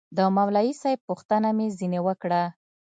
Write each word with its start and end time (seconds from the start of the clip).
د 0.17 0.19
مولوي 0.35 0.71
صاحب 0.81 0.99
پوښتنه 1.09 1.49
مې 1.57 1.67
ځنې 1.77 1.99
وكړه. 2.07 2.43